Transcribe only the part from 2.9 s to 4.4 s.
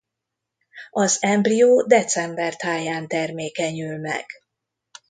termékenyül meg.